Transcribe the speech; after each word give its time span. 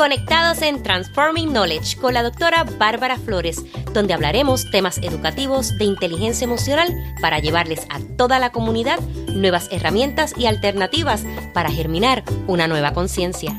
Conectados 0.00 0.62
en 0.62 0.82
Transforming 0.82 1.50
Knowledge 1.50 1.98
con 1.98 2.14
la 2.14 2.22
doctora 2.22 2.64
Bárbara 2.64 3.18
Flores, 3.18 3.62
donde 3.92 4.14
hablaremos 4.14 4.64
temas 4.70 4.96
educativos 4.96 5.76
de 5.76 5.84
inteligencia 5.84 6.46
emocional 6.46 6.88
para 7.20 7.38
llevarles 7.38 7.86
a 7.90 8.00
toda 8.16 8.38
la 8.38 8.50
comunidad 8.50 8.98
nuevas 9.28 9.68
herramientas 9.70 10.32
y 10.38 10.46
alternativas 10.46 11.22
para 11.52 11.70
germinar 11.70 12.24
una 12.46 12.66
nueva 12.66 12.94
conciencia. 12.94 13.52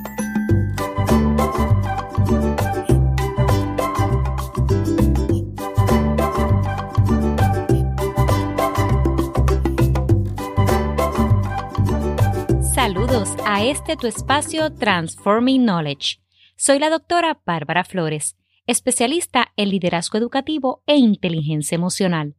Saludos 12.74 13.30
a 13.46 13.64
este 13.64 13.96
tu 13.96 14.08
espacio 14.08 14.74
Transforming 14.74 15.62
Knowledge. 15.62 16.21
Soy 16.64 16.78
la 16.78 16.92
doctora 16.92 17.42
Bárbara 17.44 17.84
Flores, 17.84 18.38
especialista 18.68 19.52
en 19.58 19.70
liderazgo 19.70 20.20
educativo 20.20 20.84
e 20.86 20.96
inteligencia 20.96 21.74
emocional, 21.74 22.36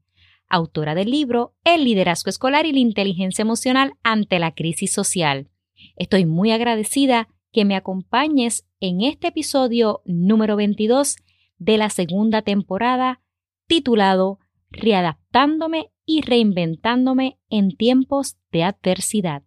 autora 0.49 0.95
del 0.95 1.11
libro 1.11 1.57
El 1.65 1.83
liderazgo 1.83 2.31
escolar 2.31 2.65
y 2.65 2.71
la 2.71 2.79
inteligencia 2.79 3.43
emocional 3.43 3.95
ante 4.05 4.39
la 4.39 4.55
crisis 4.55 4.93
social. 4.93 5.51
Estoy 5.97 6.25
muy 6.25 6.53
agradecida 6.53 7.31
que 7.51 7.65
me 7.65 7.75
acompañes 7.75 8.65
en 8.79 9.01
este 9.01 9.27
episodio 9.27 10.03
número 10.05 10.55
22 10.55 11.17
de 11.59 11.77
la 11.77 11.91
segunda 11.91 12.43
temporada 12.43 13.23
titulado 13.67 14.39
Readaptándome 14.71 15.91
y 16.07 16.21
reinventándome 16.21 17.41
en 17.51 17.77
tiempos 17.77 18.37
de 18.53 18.63
adversidad. 18.63 19.43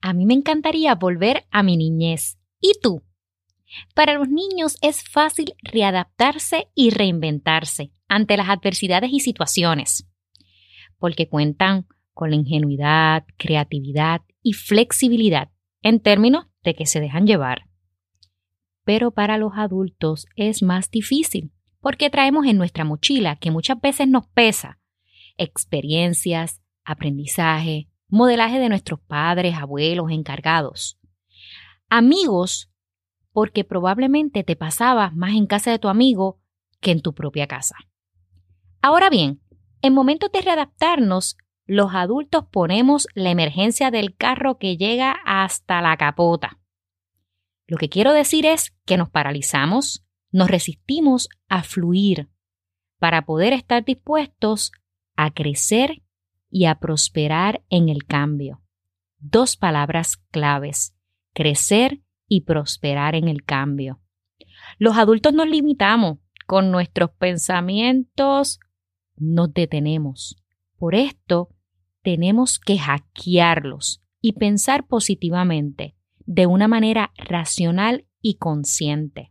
A 0.00 0.14
mí 0.14 0.26
me 0.26 0.34
encantaría 0.34 0.96
volver 0.96 1.46
a 1.52 1.62
mi 1.62 1.76
niñez. 1.76 2.36
¿Y 2.58 2.72
tú? 2.82 3.04
Para 3.94 4.14
los 4.14 4.28
niños 4.28 4.76
es 4.82 5.02
fácil 5.08 5.54
readaptarse 5.62 6.68
y 6.74 6.90
reinventarse 6.90 7.92
ante 8.08 8.36
las 8.36 8.48
adversidades 8.48 9.10
y 9.12 9.20
situaciones, 9.20 10.08
porque 10.98 11.28
cuentan 11.28 11.86
con 12.12 12.30
la 12.30 12.36
ingenuidad, 12.36 13.24
creatividad 13.36 14.22
y 14.42 14.52
flexibilidad 14.52 15.50
en 15.82 16.00
términos 16.00 16.46
de 16.62 16.74
que 16.74 16.86
se 16.86 17.00
dejan 17.00 17.26
llevar. 17.26 17.66
Pero 18.84 19.12
para 19.12 19.38
los 19.38 19.52
adultos 19.56 20.26
es 20.36 20.62
más 20.62 20.90
difícil, 20.90 21.52
porque 21.80 22.10
traemos 22.10 22.46
en 22.46 22.58
nuestra 22.58 22.84
mochila, 22.84 23.36
que 23.36 23.50
muchas 23.50 23.80
veces 23.80 24.08
nos 24.08 24.26
pesa, 24.28 24.78
experiencias, 25.36 26.60
aprendizaje, 26.84 27.88
modelaje 28.08 28.58
de 28.58 28.68
nuestros 28.68 29.00
padres, 29.00 29.54
abuelos, 29.54 30.10
encargados. 30.10 30.98
Amigos, 31.88 32.69
porque 33.40 33.64
probablemente 33.64 34.44
te 34.44 34.54
pasabas 34.54 35.14
más 35.16 35.30
en 35.30 35.46
casa 35.46 35.70
de 35.70 35.78
tu 35.78 35.88
amigo 35.88 36.42
que 36.78 36.90
en 36.90 37.00
tu 37.00 37.14
propia 37.14 37.46
casa. 37.46 37.74
Ahora 38.82 39.08
bien, 39.08 39.40
en 39.80 39.94
momentos 39.94 40.30
de 40.30 40.42
readaptarnos, 40.42 41.38
los 41.64 41.94
adultos 41.94 42.44
ponemos 42.52 43.06
la 43.14 43.30
emergencia 43.30 43.90
del 43.90 44.14
carro 44.14 44.58
que 44.58 44.76
llega 44.76 45.16
hasta 45.24 45.80
la 45.80 45.96
capota. 45.96 46.60
Lo 47.66 47.78
que 47.78 47.88
quiero 47.88 48.12
decir 48.12 48.44
es 48.44 48.76
que 48.84 48.98
nos 48.98 49.08
paralizamos, 49.08 50.04
nos 50.30 50.50
resistimos 50.50 51.30
a 51.48 51.62
fluir 51.62 52.28
para 52.98 53.24
poder 53.24 53.54
estar 53.54 53.86
dispuestos 53.86 54.70
a 55.16 55.30
crecer 55.30 56.02
y 56.50 56.66
a 56.66 56.74
prosperar 56.74 57.62
en 57.70 57.88
el 57.88 58.04
cambio. 58.04 58.60
Dos 59.16 59.56
palabras 59.56 60.18
claves, 60.30 60.94
crecer 61.32 62.02
y 62.30 62.42
prosperar 62.42 63.14
en 63.16 63.28
el 63.28 63.42
cambio. 63.42 64.00
Los 64.78 64.96
adultos 64.96 65.34
nos 65.34 65.48
limitamos 65.48 66.18
con 66.46 66.70
nuestros 66.70 67.10
pensamientos, 67.10 68.60
nos 69.16 69.52
detenemos. 69.52 70.42
Por 70.78 70.94
esto, 70.94 71.50
tenemos 72.02 72.58
que 72.58 72.78
hackearlos 72.78 74.02
y 74.22 74.34
pensar 74.34 74.86
positivamente, 74.86 75.96
de 76.24 76.46
una 76.46 76.68
manera 76.68 77.12
racional 77.16 78.06
y 78.22 78.36
consciente. 78.36 79.30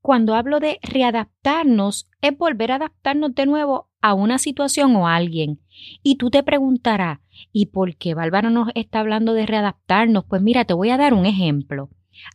Cuando 0.00 0.34
hablo 0.34 0.60
de 0.60 0.78
readaptarnos, 0.82 2.08
es 2.22 2.36
volver 2.36 2.72
a 2.72 2.76
adaptarnos 2.76 3.34
de 3.34 3.46
nuevo 3.46 3.91
a 4.02 4.14
una 4.14 4.38
situación 4.38 4.94
o 4.96 5.08
a 5.08 5.16
alguien. 5.16 5.60
Y 6.02 6.16
tú 6.16 6.30
te 6.30 6.42
preguntarás, 6.42 7.20
¿y 7.52 7.66
por 7.66 7.96
qué 7.96 8.14
Bárbara 8.14 8.50
nos 8.50 8.68
está 8.74 9.00
hablando 9.00 9.32
de 9.32 9.46
readaptarnos? 9.46 10.24
Pues 10.24 10.42
mira, 10.42 10.64
te 10.64 10.74
voy 10.74 10.90
a 10.90 10.98
dar 10.98 11.14
un 11.14 11.24
ejemplo. 11.24 11.88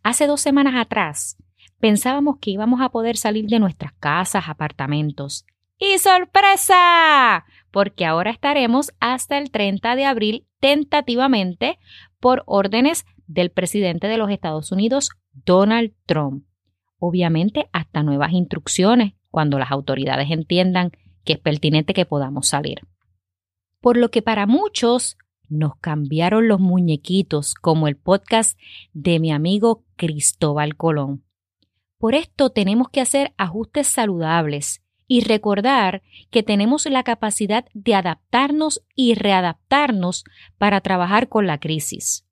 Hace 0.04 0.26
dos 0.26 0.42
semanas 0.42 0.76
atrás 0.76 1.38
pensábamos 1.80 2.38
que 2.40 2.52
íbamos 2.52 2.82
a 2.82 2.90
poder 2.90 3.18
salir 3.18 3.46
de 3.46 3.60
nuestras 3.60 3.94
casas, 3.94 4.50
apartamentos. 4.50 5.46
¡Y 5.78 6.00
sorpresa! 6.00 7.46
Porque 7.70 8.06
ahora 8.06 8.32
estaremos 8.32 8.92
hasta 9.00 9.38
el 9.38 9.52
30 9.52 9.96
de 9.96 10.06
abril 10.06 10.48
tentativamente 10.60 11.78
por 12.20 12.42
órdenes 12.48 13.06
del 13.28 13.52
presidente 13.52 14.08
de 14.08 14.18
los 14.18 14.32
Estados 14.32 14.72
Unidos, 14.72 15.12
Donald 15.46 15.94
Trump 16.08 16.48
obviamente 17.00 17.70
hasta 17.72 18.04
nuevas 18.04 18.32
instrucciones 18.34 19.14
cuando 19.30 19.60
las 19.60 19.72
autoridades 19.72 20.32
entiendan 20.32 20.92
que 21.28 21.34
es 21.34 21.40
pertinente 21.40 21.94
que 21.94 22.08
podamos 22.08 22.48
salir. 22.48 22.80
Por 23.82 23.98
lo 23.98 24.10
que 24.10 24.24
para 24.24 24.48
muchos 24.48 25.18
nos 25.48 25.76
cambiaron 25.76 26.48
los 26.48 26.60
muñequitos, 26.60 27.54
como 27.54 27.88
el 27.88 27.96
podcast 27.96 28.58
de 28.94 29.20
mi 29.20 29.32
amigo 29.32 29.84
Cristóbal 29.96 30.76
Colón. 30.76 31.24
Por 32.00 32.16
esto 32.16 32.50
tenemos 32.50 32.90
que 32.90 33.02
hacer 33.02 33.34
ajustes 33.38 33.88
saludables 33.88 34.82
y 35.08 35.22
recordar 35.22 36.02
que 36.32 36.44
tenemos 36.44 36.86
la 36.86 37.04
capacidad 37.04 37.66
de 37.74 37.94
adaptarnos 37.94 38.82
y 38.96 39.14
readaptarnos 39.14 40.24
para 40.58 40.82
trabajar 40.82 41.30
con 41.30 41.46
la 41.46 41.60
crisis. 41.60 42.26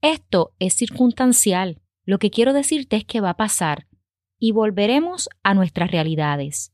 Esto 0.00 0.52
es 0.58 0.74
circunstancial 0.74 1.80
lo 2.08 2.18
que 2.18 2.30
quiero 2.30 2.54
decirte 2.54 2.96
es 2.96 3.04
que 3.04 3.20
va 3.20 3.30
a 3.30 3.36
pasar 3.36 3.86
y 4.38 4.52
volveremos 4.52 5.28
a 5.42 5.52
nuestras 5.52 5.90
realidades. 5.90 6.72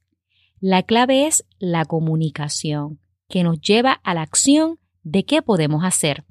La 0.61 0.83
clave 0.83 1.27
es 1.27 1.45
la 1.59 1.85
comunicación, 1.85 3.01
que 3.29 3.43
nos 3.43 3.61
lleva 3.61 3.93
a 3.93 4.15
la 4.15 4.23
acción 4.23 4.79
de 5.03 5.25
qué 5.25 5.43
podemos 5.43 5.85
hacer. 5.85 6.25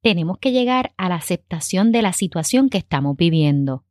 Tenemos 0.00 0.38
que 0.38 0.52
llegar 0.52 0.92
a 0.96 1.08
la 1.08 1.16
aceptación 1.16 1.92
de 1.92 2.02
la 2.02 2.12
situación 2.12 2.68
que 2.70 2.78
estamos 2.78 3.16
viviendo. 3.16 3.84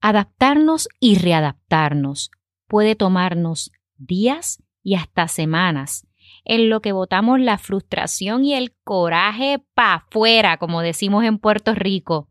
Adaptarnos 0.00 0.88
y 0.98 1.16
readaptarnos 1.16 2.30
puede 2.66 2.94
tomarnos 2.94 3.72
días 3.96 4.62
y 4.82 4.94
hasta 4.94 5.28
semanas, 5.28 6.06
en 6.44 6.70
lo 6.70 6.80
que 6.80 6.92
botamos 6.92 7.40
la 7.40 7.58
frustración 7.58 8.44
y 8.44 8.54
el 8.54 8.74
coraje 8.84 9.62
para 9.74 9.94
afuera, 9.94 10.56
como 10.56 10.80
decimos 10.80 11.24
en 11.24 11.38
Puerto 11.38 11.74
Rico. 11.74 12.28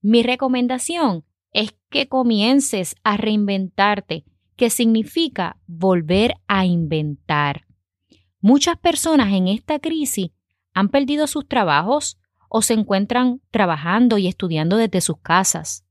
Mi 0.00 0.22
recomendación 0.22 1.24
es 1.52 1.74
que 1.90 2.08
comiences 2.08 2.96
a 3.04 3.16
reinventarte, 3.16 4.24
que 4.58 4.70
significa 4.70 5.56
volver 5.68 6.34
a 6.48 6.66
inventar. 6.66 7.64
Muchas 8.40 8.76
personas 8.76 9.32
en 9.32 9.46
esta 9.46 9.78
crisis 9.78 10.32
han 10.74 10.88
perdido 10.88 11.28
sus 11.28 11.46
trabajos 11.46 12.18
o 12.50 12.60
se 12.60 12.74
encuentran 12.74 13.40
trabajando 13.52 14.18
y 14.18 14.26
estudiando 14.26 14.76
desde 14.76 15.00
sus 15.00 15.18
casas. 15.20 15.86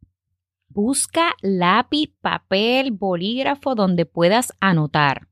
Busca 0.68 1.34
lápiz, 1.42 2.12
papel, 2.20 2.92
bolígrafo 2.92 3.74
donde 3.74 4.06
puedas 4.06 4.52
anotar. 4.60 5.30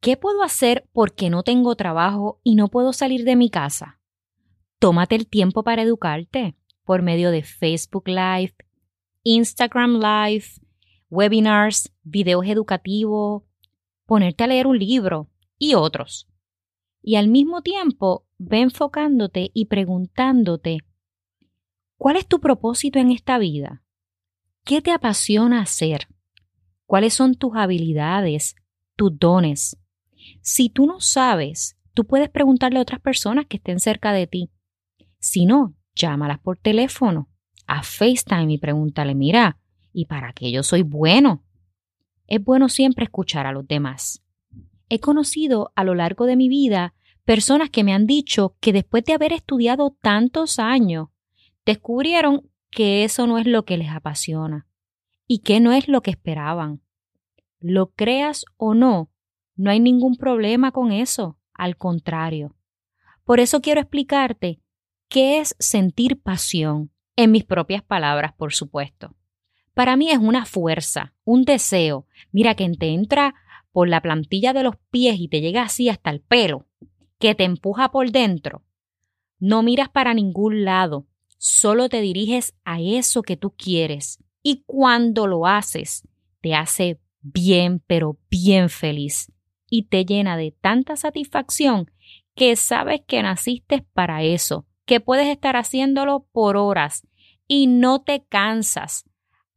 ¿Qué 0.00 0.16
puedo 0.16 0.42
hacer 0.42 0.88
porque 0.92 1.30
no 1.30 1.44
tengo 1.44 1.76
trabajo 1.76 2.40
y 2.42 2.56
no 2.56 2.66
puedo 2.66 2.92
salir 2.92 3.24
de 3.24 3.36
mi 3.36 3.48
casa? 3.48 4.00
Tómate 4.80 5.14
el 5.14 5.28
tiempo 5.28 5.62
para 5.62 5.82
educarte 5.82 6.56
por 6.84 7.02
medio 7.02 7.30
de 7.30 7.44
Facebook 7.44 8.08
Live, 8.08 8.54
Instagram 9.22 10.00
Live, 10.00 10.46
webinars, 11.10 11.92
videos 12.02 12.46
educativos, 12.46 13.42
ponerte 14.06 14.44
a 14.44 14.46
leer 14.46 14.66
un 14.66 14.78
libro 14.78 15.28
y 15.58 15.74
otros. 15.74 16.28
Y 17.02 17.16
al 17.16 17.28
mismo 17.28 17.62
tiempo, 17.62 18.26
ve 18.38 18.60
enfocándote 18.60 19.50
y 19.52 19.66
preguntándote, 19.66 20.78
¿cuál 21.96 22.16
es 22.16 22.26
tu 22.26 22.40
propósito 22.40 22.98
en 22.98 23.10
esta 23.10 23.38
vida? 23.38 23.82
¿Qué 24.64 24.80
te 24.80 24.92
apasiona 24.92 25.60
hacer? 25.60 26.08
¿Cuáles 26.86 27.14
son 27.14 27.34
tus 27.34 27.56
habilidades, 27.56 28.56
tus 28.96 29.18
dones? 29.18 29.76
Si 30.42 30.68
tú 30.68 30.86
no 30.86 31.00
sabes, 31.00 31.76
tú 31.94 32.06
puedes 32.06 32.28
preguntarle 32.28 32.78
a 32.78 32.82
otras 32.82 33.00
personas 33.00 33.46
que 33.46 33.56
estén 33.56 33.80
cerca 33.80 34.12
de 34.12 34.26
ti. 34.26 34.50
Si 35.18 35.46
no, 35.46 35.74
llámalas 35.94 36.38
por 36.40 36.58
teléfono, 36.58 37.28
a 37.66 37.82
FaceTime 37.82 38.54
y 38.54 38.58
pregúntale, 38.58 39.14
mira, 39.14 39.58
¿y 39.92 40.06
para 40.06 40.32
qué 40.32 40.50
yo 40.50 40.62
soy 40.62 40.82
bueno? 40.82 41.44
Es 42.26 42.42
bueno 42.42 42.68
siempre 42.68 43.04
escuchar 43.04 43.46
a 43.46 43.52
los 43.52 43.66
demás. 43.66 44.22
He 44.88 45.00
conocido 45.00 45.72
a 45.76 45.84
lo 45.84 45.94
largo 45.94 46.26
de 46.26 46.36
mi 46.36 46.48
vida 46.48 46.94
personas 47.24 47.70
que 47.70 47.84
me 47.84 47.92
han 47.92 48.06
dicho 48.06 48.56
que 48.60 48.72
después 48.72 49.04
de 49.04 49.12
haber 49.12 49.32
estudiado 49.32 49.96
tantos 50.00 50.58
años, 50.58 51.08
descubrieron 51.64 52.50
que 52.70 53.04
eso 53.04 53.26
no 53.26 53.38
es 53.38 53.46
lo 53.46 53.64
que 53.64 53.76
les 53.76 53.90
apasiona 53.90 54.66
y 55.26 55.40
que 55.40 55.60
no 55.60 55.72
es 55.72 55.86
lo 55.88 56.02
que 56.02 56.10
esperaban. 56.10 56.80
Lo 57.60 57.90
creas 57.90 58.44
o 58.56 58.74
no, 58.74 59.10
no 59.54 59.70
hay 59.70 59.78
ningún 59.78 60.16
problema 60.16 60.72
con 60.72 60.90
eso, 60.90 61.38
al 61.54 61.76
contrario. 61.76 62.56
Por 63.24 63.38
eso 63.38 63.60
quiero 63.60 63.80
explicarte 63.80 64.60
qué 65.08 65.38
es 65.38 65.54
sentir 65.58 66.20
pasión, 66.20 66.90
en 67.16 67.30
mis 67.30 67.44
propias 67.44 67.82
palabras, 67.82 68.32
por 68.32 68.54
supuesto. 68.54 69.14
Para 69.74 69.96
mí 69.96 70.10
es 70.10 70.18
una 70.18 70.44
fuerza, 70.46 71.14
un 71.24 71.44
deseo, 71.44 72.06
mira 72.32 72.54
que 72.54 72.68
te 72.70 72.88
entra 72.88 73.34
por 73.72 73.88
la 73.88 74.00
plantilla 74.00 74.52
de 74.52 74.62
los 74.62 74.76
pies 74.90 75.18
y 75.18 75.28
te 75.28 75.40
llega 75.40 75.62
así 75.62 75.88
hasta 75.88 76.10
el 76.10 76.20
pelo, 76.20 76.66
que 77.18 77.34
te 77.34 77.44
empuja 77.44 77.90
por 77.90 78.10
dentro. 78.10 78.64
No 79.38 79.62
miras 79.62 79.88
para 79.88 80.12
ningún 80.12 80.64
lado, 80.64 81.06
solo 81.38 81.88
te 81.88 82.00
diriges 82.00 82.54
a 82.64 82.80
eso 82.80 83.22
que 83.22 83.36
tú 83.36 83.54
quieres 83.56 84.18
y 84.42 84.64
cuando 84.66 85.26
lo 85.26 85.46
haces, 85.46 86.06
te 86.40 86.54
hace 86.54 86.98
bien, 87.22 87.82
pero 87.86 88.18
bien 88.30 88.70
feliz 88.70 89.32
y 89.68 89.84
te 89.84 90.04
llena 90.04 90.36
de 90.36 90.50
tanta 90.50 90.96
satisfacción 90.96 91.90
que 92.34 92.56
sabes 92.56 93.02
que 93.06 93.22
naciste 93.22 93.84
para 93.92 94.22
eso, 94.22 94.66
que 94.84 95.00
puedes 95.00 95.28
estar 95.28 95.56
haciéndolo 95.56 96.26
por 96.32 96.56
horas 96.56 97.06
y 97.46 97.66
no 97.66 98.02
te 98.02 98.24
cansas. 98.28 99.04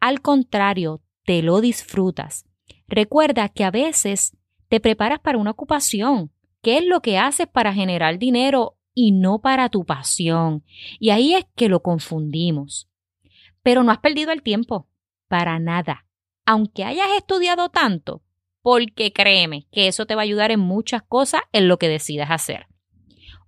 Al 0.03 0.19
contrario, 0.19 1.01
te 1.23 1.41
lo 1.41 1.61
disfrutas. 1.61 2.45
Recuerda 2.89 3.47
que 3.47 3.63
a 3.63 3.71
veces 3.71 4.35
te 4.67 4.81
preparas 4.81 5.21
para 5.21 5.37
una 5.37 5.51
ocupación. 5.51 6.29
¿Qué 6.61 6.79
es 6.79 6.85
lo 6.85 6.99
que 7.01 7.17
haces 7.17 7.47
para 7.47 7.73
generar 7.73 8.19
dinero 8.19 8.75
y 8.93 9.13
no 9.13 9.39
para 9.39 9.69
tu 9.69 9.85
pasión? 9.85 10.65
Y 10.99 11.11
ahí 11.11 11.35
es 11.35 11.45
que 11.55 11.69
lo 11.69 11.81
confundimos. 11.81 12.89
Pero 13.61 13.81
no 13.83 13.93
has 13.93 13.99
perdido 13.99 14.33
el 14.33 14.41
tiempo, 14.41 14.89
para 15.29 15.57
nada. 15.57 16.05
Aunque 16.45 16.83
hayas 16.83 17.07
estudiado 17.15 17.69
tanto, 17.69 18.23
porque 18.61 19.13
créeme 19.13 19.67
que 19.71 19.87
eso 19.87 20.05
te 20.05 20.15
va 20.15 20.23
a 20.23 20.23
ayudar 20.23 20.51
en 20.51 20.59
muchas 20.59 21.01
cosas 21.01 21.43
en 21.53 21.69
lo 21.69 21.77
que 21.77 21.87
decidas 21.87 22.29
hacer. 22.29 22.67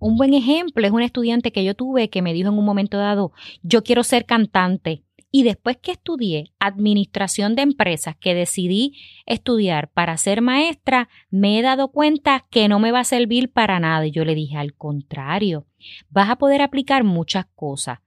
Un 0.00 0.16
buen 0.16 0.32
ejemplo 0.32 0.86
es 0.86 0.92
un 0.92 1.02
estudiante 1.02 1.52
que 1.52 1.64
yo 1.64 1.74
tuve 1.74 2.08
que 2.08 2.22
me 2.22 2.32
dijo 2.32 2.48
en 2.48 2.58
un 2.58 2.64
momento 2.64 2.96
dado, 2.96 3.32
yo 3.62 3.82
quiero 3.82 4.02
ser 4.04 4.24
cantante. 4.24 5.02
Y 5.36 5.42
después 5.42 5.76
que 5.76 5.92
estudié 5.92 6.54
administración 6.58 7.56
de 7.56 7.60
empresas, 7.60 8.16
que 8.18 8.34
decidí 8.34 8.94
estudiar 9.26 9.90
para 9.90 10.16
ser 10.16 10.40
maestra, 10.40 11.10
me 11.28 11.58
he 11.58 11.62
dado 11.62 11.88
cuenta 11.88 12.46
que 12.48 12.68
no 12.68 12.78
me 12.78 12.90
va 12.90 13.00
a 13.00 13.04
servir 13.04 13.52
para 13.52 13.78
nada. 13.78 14.06
Y 14.06 14.12
yo 14.12 14.24
le 14.24 14.34
dije, 14.34 14.56
al 14.56 14.72
contrario, 14.72 15.66
vas 16.08 16.30
a 16.30 16.36
poder 16.36 16.62
aplicar 16.62 17.04
muchas 17.04 17.44
cosas. 17.54 17.98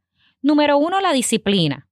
Número 0.42 0.80
uno, 0.80 1.02
la 1.02 1.14
disciplina, 1.14 1.88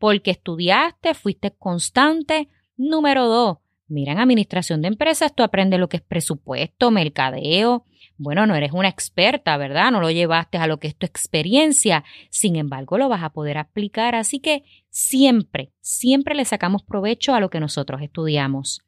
porque 0.00 0.32
estudiaste, 0.32 1.14
fuiste 1.14 1.52
constante. 1.52 2.48
Número 2.76 3.28
dos, 3.28 3.58
mira, 3.86 4.10
en 4.10 4.18
administración 4.18 4.82
de 4.82 4.88
empresas 4.88 5.32
tú 5.32 5.44
aprendes 5.44 5.78
lo 5.78 5.88
que 5.88 5.98
es 5.98 6.02
presupuesto, 6.02 6.90
mercadeo, 6.90 7.84
bueno, 8.20 8.46
no 8.46 8.54
eres 8.54 8.72
una 8.72 8.88
experta, 8.88 9.56
¿verdad? 9.56 9.90
No 9.90 10.02
lo 10.02 10.10
llevaste 10.10 10.58
a 10.58 10.66
lo 10.66 10.78
que 10.78 10.88
es 10.88 10.96
tu 10.96 11.06
experiencia, 11.06 12.04
sin 12.28 12.56
embargo 12.56 12.98
lo 12.98 13.08
vas 13.08 13.22
a 13.22 13.30
poder 13.30 13.56
aplicar, 13.56 14.14
así 14.14 14.40
que 14.40 14.62
siempre, 14.90 15.72
siempre 15.80 16.34
le 16.34 16.44
sacamos 16.44 16.82
provecho 16.82 17.32
a 17.32 17.40
lo 17.40 17.48
que 17.48 17.60
nosotros 17.60 18.02
estudiamos. 18.02 18.82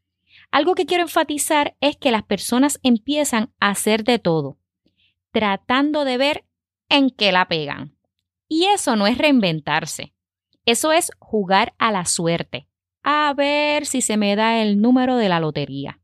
Algo 0.51 0.75
que 0.75 0.85
quiero 0.85 1.05
enfatizar 1.05 1.75
es 1.81 1.97
que 1.97 2.11
las 2.11 2.25
personas 2.25 2.79
empiezan 2.83 3.51
a 3.59 3.71
hacer 3.71 4.05
de 4.05 4.19
todo, 4.19 4.59
tratando 5.31 6.05
de 6.05 6.19
ver 6.19 6.45
en 6.91 7.09
qué 7.09 7.33
la 7.33 7.49
pegan. 7.49 7.97
Y 8.49 8.67
eso 8.67 8.97
no 8.97 9.07
es 9.07 9.17
reinventarse, 9.17 10.13
eso 10.67 10.93
es 10.93 11.11
jugar 11.19 11.73
a 11.79 11.91
la 11.91 12.05
suerte, 12.05 12.69
a 13.03 13.33
ver 13.33 13.87
si 13.87 14.03
se 14.03 14.19
me 14.19 14.37
da 14.37 14.61
el 14.61 14.79
número 14.83 15.17
de 15.17 15.31
la 15.31 15.41
lotería. 15.41 16.02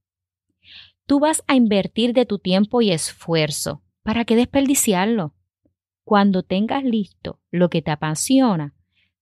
Tú 1.08 1.20
vas 1.20 1.42
a 1.46 1.54
invertir 1.54 2.12
de 2.12 2.26
tu 2.26 2.38
tiempo 2.38 2.82
y 2.82 2.90
esfuerzo. 2.90 3.82
¿Para 4.02 4.26
qué 4.26 4.36
desperdiciarlo? 4.36 5.34
Cuando 6.04 6.42
tengas 6.42 6.84
listo 6.84 7.40
lo 7.50 7.70
que 7.70 7.80
te 7.80 7.90
apasiona, 7.90 8.74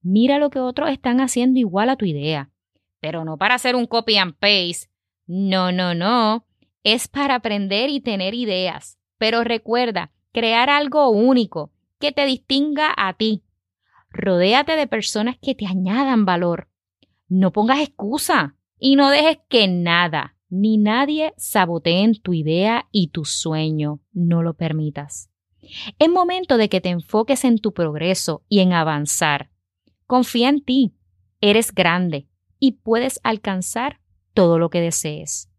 mira 0.02 0.40
lo 0.40 0.50
que 0.50 0.58
otros 0.58 0.90
están 0.90 1.20
haciendo 1.20 1.60
igual 1.60 1.88
a 1.88 1.94
tu 1.94 2.04
idea. 2.04 2.50
Pero 2.98 3.24
no 3.24 3.38
para 3.38 3.54
hacer 3.54 3.76
un 3.76 3.86
copy 3.86 4.16
and 4.16 4.34
paste. 4.34 4.90
No, 5.28 5.70
no, 5.70 5.94
no. 5.94 6.44
Es 6.82 7.06
para 7.06 7.36
aprender 7.36 7.88
y 7.88 8.00
tener 8.00 8.34
ideas. 8.34 8.98
Pero 9.16 9.44
recuerda, 9.44 10.10
crear 10.32 10.70
algo 10.70 11.10
único 11.10 11.70
que 12.00 12.10
te 12.10 12.26
distinga 12.26 12.92
a 12.96 13.12
ti. 13.12 13.44
Rodéate 14.10 14.74
de 14.74 14.88
personas 14.88 15.36
que 15.40 15.54
te 15.54 15.66
añadan 15.66 16.24
valor. 16.24 16.68
No 17.28 17.52
pongas 17.52 17.78
excusa 17.78 18.56
y 18.76 18.96
no 18.96 19.08
dejes 19.10 19.38
que 19.48 19.68
nada, 19.68 20.35
ni 20.48 20.78
nadie 20.78 21.34
saboteen 21.36 22.20
tu 22.20 22.32
idea 22.32 22.88
y 22.92 23.08
tu 23.08 23.24
sueño. 23.24 24.00
No 24.12 24.42
lo 24.42 24.54
permitas. 24.54 25.30
Es 25.98 26.08
momento 26.08 26.56
de 26.56 26.68
que 26.68 26.80
te 26.80 26.90
enfoques 26.90 27.44
en 27.44 27.58
tu 27.58 27.72
progreso 27.72 28.44
y 28.48 28.60
en 28.60 28.72
avanzar. 28.72 29.50
Confía 30.06 30.48
en 30.48 30.64
ti. 30.64 30.94
Eres 31.40 31.74
grande 31.74 32.28
y 32.58 32.72
puedes 32.72 33.20
alcanzar 33.22 34.00
todo 34.34 34.58
lo 34.58 34.70
que 34.70 34.80
desees. 34.80 35.50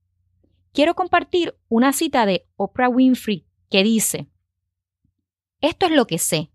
Quiero 0.72 0.96
compartir 0.96 1.58
una 1.70 1.94
cita 1.94 2.26
de 2.26 2.48
Oprah 2.56 2.90
Winfrey 2.90 3.46
que 3.70 3.84
dice, 3.84 4.28
Esto 5.62 5.88
es 5.88 5.92
lo 5.92 6.08
que 6.08 6.18
sé. 6.18 6.52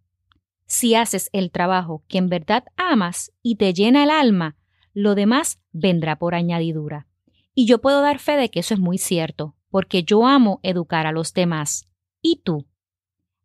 Si 0.66 0.94
haces 0.94 1.28
el 1.32 1.50
trabajo 1.50 2.04
que 2.08 2.18
en 2.18 2.28
verdad 2.28 2.64
amas 2.76 3.32
y 3.42 3.56
te 3.56 3.74
llena 3.74 4.04
el 4.04 4.10
alma, 4.10 4.56
lo 4.94 5.14
demás 5.14 5.60
vendrá 5.72 6.18
por 6.18 6.34
añadidura. 6.34 7.06
Y 7.54 7.66
yo 7.66 7.80
puedo 7.80 8.00
dar 8.00 8.18
fe 8.18 8.36
de 8.36 8.50
que 8.50 8.60
eso 8.60 8.74
es 8.74 8.80
muy 8.80 8.98
cierto, 8.98 9.54
porque 9.70 10.04
yo 10.04 10.26
amo 10.26 10.60
educar 10.62 11.06
a 11.06 11.12
los 11.12 11.34
demás. 11.34 11.88
¿Y 12.20 12.40
tú? 12.42 12.66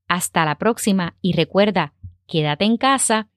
Hasta 0.08 0.46
la 0.46 0.58
próxima 0.58 1.16
y 1.22 1.34
recuerda, 1.34 1.94
quédate 2.28 2.66
en 2.66 2.78
casa 2.78 3.30